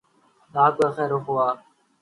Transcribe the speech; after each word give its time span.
آپ 0.53 0.73
کا 0.77 0.89
خیرخواہ۔ 0.91 1.53